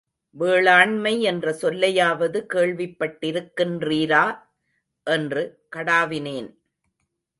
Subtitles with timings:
[0.31, 4.39] வேளாண்மை என்ற சொல்லையாவது கேள்விப்பட்டிருக்கின்றீரா?
[5.03, 5.43] என்று
[5.75, 6.49] கடாவினேன்.